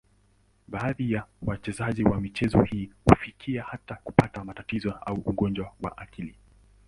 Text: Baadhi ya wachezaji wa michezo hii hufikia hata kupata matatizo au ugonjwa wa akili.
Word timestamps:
Baadhi 0.67 1.11
ya 1.11 1.25
wachezaji 1.41 2.03
wa 2.03 2.21
michezo 2.21 2.61
hii 2.61 2.89
hufikia 3.05 3.63
hata 3.63 3.95
kupata 3.95 4.43
matatizo 4.43 4.91
au 4.91 5.15
ugonjwa 5.15 5.73
wa 5.81 5.97
akili. 5.97 6.35